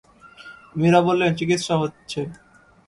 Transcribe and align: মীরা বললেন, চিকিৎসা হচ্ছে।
মীরা 0.75 0.99
বললেন, 1.01 1.31
চিকিৎসা 1.35 1.75
হচ্ছে। 1.77 2.19